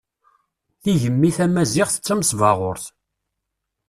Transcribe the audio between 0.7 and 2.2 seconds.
Tigemmi tamaziɣt d